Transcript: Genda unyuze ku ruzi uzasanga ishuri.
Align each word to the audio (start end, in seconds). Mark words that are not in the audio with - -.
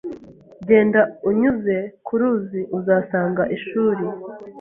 Genda 0.67 1.01
unyuze 1.29 1.77
ku 2.05 2.13
ruzi 2.19 2.61
uzasanga 2.77 3.43
ishuri. 3.55 4.03